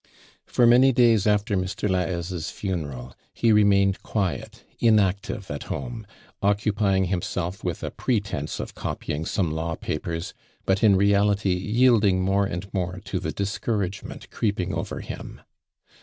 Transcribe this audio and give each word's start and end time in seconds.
For 0.47 0.65
many 0.65 0.91
days 0.91 1.27
after 1.27 1.55
Mr. 1.55 1.87
I^aliaise's 1.87 2.49
funeral, 2.49 3.13
he 3.35 3.51
remained 3.51 4.01
rjuiet— 4.01 4.63
inactive 4.89 5.51
at 5.51 5.61
kome, 5.65 6.05
occupying 6.41 7.05
liimselt 7.09 7.63
with 7.63 7.83
a 7.83 7.91
preterice 7.91 8.59
of 8.59 8.73
copying 8.73 9.25
some 9.27 9.51
law 9.51 9.75
papers, 9.75 10.33
but 10.65 10.83
in 10.83 10.95
reality 10.95 11.77
yieldmg 11.83 12.15
more 12.17 12.47
and 12.47 12.65
more 12.73 12.99
to 13.05 13.19
the 13.19 13.31
discourage 13.31 14.01
ment 14.01 14.31
creeping 14.31 14.73
over 14.73 15.01
him. 15.01 15.39